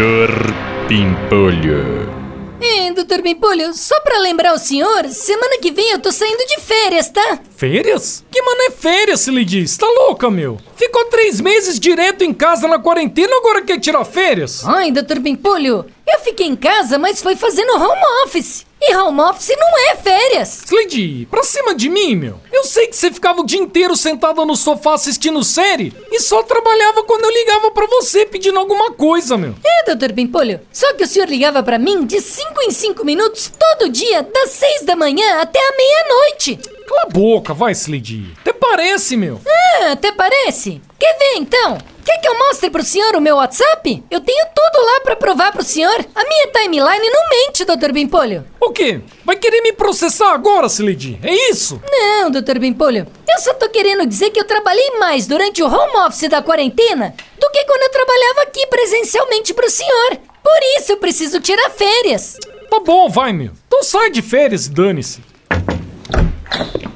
Doutor 0.00 0.30
Pimpolho. 0.88 2.08
É, 2.58 2.90
doutor 2.90 3.20
Pimpolho, 3.20 3.74
só 3.74 4.00
pra 4.00 4.18
lembrar 4.18 4.54
o 4.54 4.58
senhor, 4.58 5.06
semana 5.10 5.58
que 5.60 5.70
vem 5.70 5.90
eu 5.90 5.98
tô 5.98 6.10
saindo 6.10 6.42
de 6.46 6.58
férias, 6.58 7.10
tá? 7.10 7.38
Férias? 7.54 8.24
Que 8.30 8.40
mano 8.40 8.62
é 8.62 8.70
férias, 8.70 9.20
se 9.20 9.30
lhe 9.30 9.44
diz? 9.44 9.76
Tá 9.76 9.86
louca, 9.86 10.30
meu? 10.30 10.56
Ficou 10.74 11.04
três 11.10 11.38
meses 11.42 11.78
direto 11.78 12.24
em 12.24 12.32
casa 12.32 12.66
na 12.66 12.78
quarentena, 12.78 13.36
agora 13.36 13.60
quer 13.60 13.78
tirar 13.78 14.02
férias? 14.06 14.64
Ai, 14.64 14.90
doutor 14.90 15.20
Pimpolho, 15.20 15.84
eu 16.08 16.20
fiquei 16.20 16.46
em 16.46 16.56
casa, 16.56 16.96
mas 16.96 17.20
foi 17.20 17.36
fazendo 17.36 17.74
home 17.74 18.00
office. 18.24 18.64
E 18.82 18.96
home 18.96 19.20
office 19.20 19.54
não 19.58 19.90
é 19.90 19.96
férias. 19.96 20.62
Slade, 20.64 21.28
pra 21.30 21.42
cima 21.42 21.74
de 21.74 21.88
mim, 21.90 22.16
meu. 22.16 22.40
Eu 22.50 22.64
sei 22.64 22.86
que 22.86 22.96
você 22.96 23.10
ficava 23.10 23.40
o 23.40 23.46
dia 23.46 23.60
inteiro 23.60 23.94
sentada 23.94 24.44
no 24.44 24.56
sofá 24.56 24.94
assistindo 24.94 25.44
série 25.44 25.92
e 26.10 26.20
só 26.20 26.42
trabalhava 26.42 27.02
quando 27.04 27.24
eu 27.24 27.30
ligava 27.30 27.70
pra 27.70 27.86
você 27.86 28.24
pedindo 28.24 28.58
alguma 28.58 28.92
coisa, 28.92 29.36
meu. 29.36 29.54
É, 29.62 29.84
doutor 29.84 30.12
Pimpolho, 30.12 30.60
só 30.72 30.94
que 30.94 31.04
o 31.04 31.06
senhor 31.06 31.28
ligava 31.28 31.62
pra 31.62 31.78
mim 31.78 32.06
de 32.06 32.20
5 32.20 32.62
em 32.62 32.70
5 32.70 33.04
minutos 33.04 33.52
todo 33.58 33.90
dia, 33.90 34.22
das 34.22 34.50
6 34.50 34.82
da 34.82 34.96
manhã 34.96 35.40
até 35.40 35.58
a 35.58 35.76
meia-noite. 35.76 36.58
Cala 36.88 37.02
a 37.02 37.06
boca, 37.06 37.52
vai, 37.54 37.72
Slade. 37.72 38.34
Até 38.40 38.52
parece, 38.52 39.16
meu. 39.16 39.40
Ah, 39.46 39.92
até 39.92 40.10
parece. 40.10 40.80
Quer 40.98 41.18
ver 41.18 41.34
então? 41.36 41.78
Quer 42.04 42.18
que 42.18 42.28
eu 42.28 42.38
mostre 42.38 42.70
pro 42.70 42.82
senhor 42.82 43.14
o 43.16 43.20
meu 43.20 43.36
WhatsApp? 43.36 44.02
Eu 44.10 44.20
tenho 44.20 44.46
tudo 44.54 44.84
lá 44.84 45.00
pra 45.00 45.16
provar 45.16 45.52
pro 45.52 45.62
senhor. 45.62 45.94
A 46.14 46.24
minha 46.24 46.46
timeline 46.52 47.10
não 47.10 47.28
mente, 47.28 47.64
doutor 47.64 47.92
Bimpolho. 47.92 48.44
O 48.60 48.70
quê? 48.70 49.00
Vai 49.24 49.36
querer 49.36 49.60
me 49.62 49.72
processar 49.72 50.32
agora, 50.32 50.66
Slade? 50.66 51.18
É 51.22 51.32
isso? 51.50 51.80
Não, 51.90 52.30
doutor 52.30 52.58
Bimpolho. 52.58 53.06
Eu 53.28 53.38
só 53.40 53.54
tô 53.54 53.68
querendo 53.68 54.06
dizer 54.06 54.30
que 54.30 54.40
eu 54.40 54.44
trabalhei 54.44 54.98
mais 54.98 55.26
durante 55.26 55.62
o 55.62 55.66
home 55.66 55.96
office 56.06 56.28
da 56.28 56.42
quarentena 56.42 57.14
do 57.38 57.50
que 57.50 57.64
quando 57.64 57.82
eu 57.82 57.90
trabalhava 57.90 58.42
aqui 58.42 58.66
presencialmente 58.66 59.54
pro 59.54 59.70
senhor. 59.70 60.18
Por 60.42 60.60
isso 60.78 60.92
eu 60.92 60.96
preciso 60.96 61.40
tirar 61.40 61.70
férias. 61.70 62.36
Tá 62.70 62.80
bom, 62.80 63.08
vai, 63.08 63.32
meu. 63.32 63.52
Então 63.66 63.82
sai 63.82 64.10
de 64.10 64.22
férias 64.22 64.66
e 64.66 64.70
dane-se. 64.70 65.20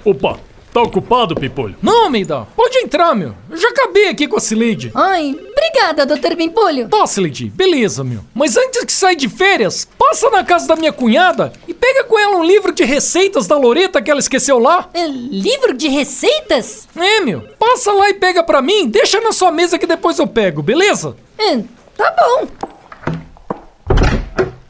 Opa, 0.05 0.39
tá 0.75 0.83
ocupado, 0.83 1.37
Pimpolho? 1.37 1.77
Não, 1.81 2.11
Meida, 2.11 2.49
pode 2.57 2.79
entrar, 2.79 3.15
meu. 3.15 3.33
Eu 3.49 3.57
já 3.57 3.69
acabei 3.69 4.09
aqui 4.09 4.27
com 4.27 4.35
a 4.37 4.41
Slade. 4.41 4.91
Ai, 4.93 5.31
obrigada, 5.31 6.05
doutor 6.05 6.35
Bimpolho. 6.35 6.89
Tá, 6.89 7.05
Slade, 7.05 7.47
beleza, 7.55 8.03
meu. 8.03 8.19
Mas 8.35 8.57
antes 8.57 8.85
que 8.85 8.93
sair 8.93 9.15
de 9.15 9.29
férias, 9.29 9.89
passa 9.97 10.29
na 10.31 10.43
casa 10.43 10.67
da 10.67 10.75
minha 10.75 10.93
cunhada 10.93 11.53
e 11.69 11.73
pega 11.73 12.03
com 12.03 12.19
ela 12.19 12.37
um 12.37 12.43
livro 12.45 12.73
de 12.73 12.83
receitas 12.83 13.47
da 13.47 13.57
Loreta 13.57 14.03
que 14.03 14.11
ela 14.11 14.19
esqueceu 14.19 14.59
lá. 14.59 14.91
É, 14.93 15.07
livro 15.07 15.75
de 15.75 15.87
receitas? 15.87 16.89
É, 16.97 17.21
meu. 17.21 17.43
Passa 17.57 17.93
lá 17.93 18.11
e 18.11 18.15
pega 18.15 18.43
pra 18.43 18.61
mim, 18.61 18.89
deixa 18.89 19.21
na 19.21 19.31
sua 19.31 19.53
mesa 19.53 19.79
que 19.79 19.87
depois 19.87 20.19
eu 20.19 20.27
pego, 20.27 20.61
beleza? 20.61 21.17
É, 21.39 21.59
tá 21.97 22.13
bom. 22.19 22.49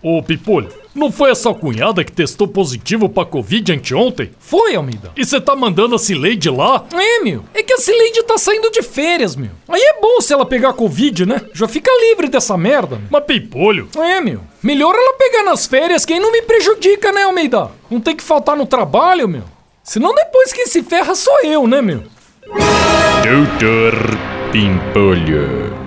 Ô, 0.02 0.22
Pimpolho, 0.22 0.68
não 0.94 1.10
foi 1.10 1.30
essa 1.30 1.52
cunhada 1.52 2.04
que 2.04 2.12
testou 2.12 2.46
positivo 2.46 3.08
pra 3.08 3.24
Covid 3.24 3.72
anteontem? 3.72 4.30
Foi, 4.38 4.74
Almeida. 4.74 5.10
E 5.16 5.24
você 5.24 5.40
tá 5.40 5.56
mandando 5.56 5.94
a 5.94 5.98
Cileide 5.98 6.48
lá? 6.48 6.84
É, 6.92 7.20
meu. 7.20 7.44
É 7.52 7.62
que 7.62 7.72
a 7.72 7.78
Cileide 7.78 8.22
tá 8.22 8.38
saindo 8.38 8.70
de 8.70 8.82
férias, 8.82 9.34
meu. 9.34 9.50
Aí 9.68 9.80
é 9.80 10.00
bom 10.00 10.20
se 10.20 10.32
ela 10.32 10.46
pegar 10.46 10.72
Covid, 10.72 11.26
né? 11.26 11.40
Já 11.52 11.66
fica 11.66 11.90
livre 12.08 12.28
dessa 12.28 12.56
merda. 12.56 12.96
Meu. 12.96 13.06
Mas 13.10 13.24
Pimpolho... 13.24 13.88
É, 13.96 14.20
meu. 14.20 14.40
Melhor 14.62 14.94
ela 14.94 15.14
pegar 15.18 15.42
nas 15.42 15.66
férias, 15.66 16.04
quem 16.06 16.20
não 16.20 16.32
me 16.32 16.42
prejudica, 16.42 17.12
né, 17.12 17.24
Almeida? 17.24 17.70
Não 17.90 18.00
tem 18.00 18.16
que 18.16 18.22
faltar 18.22 18.56
no 18.56 18.64
trabalho, 18.64 19.28
meu. 19.28 19.44
Senão 19.82 20.14
depois 20.14 20.52
quem 20.52 20.66
se 20.66 20.82
ferra 20.82 21.14
sou 21.14 21.40
eu, 21.42 21.66
né, 21.66 21.82
meu? 21.82 22.04
Doutor 23.22 23.94
Pimpolho. 24.50 25.83